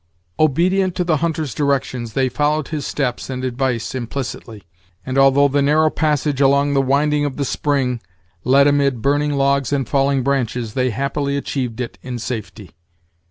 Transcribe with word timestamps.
Obedient 0.39 0.95
to 0.95 1.03
the 1.03 1.17
hunter's 1.17 1.53
directions, 1.53 2.13
they 2.13 2.27
followed 2.27 2.69
his 2.69 2.87
steps 2.87 3.29
and 3.29 3.43
advice 3.45 3.93
implicitly; 3.93 4.63
and, 5.05 5.15
although 5.15 5.47
the 5.47 5.61
narrow 5.61 5.91
pas 5.91 6.21
sage 6.21 6.41
along 6.41 6.73
the 6.73 6.81
winding 6.81 7.23
of 7.23 7.37
the 7.37 7.45
spring 7.45 8.01
led 8.43 8.65
amid 8.65 9.03
burning 9.03 9.33
logs 9.33 9.71
and 9.71 9.87
falling 9.87 10.23
branches, 10.23 10.73
they 10.73 10.89
happily 10.89 11.37
achieved 11.37 11.79
it 11.79 11.99
in 12.01 12.17
safety. 12.17 12.71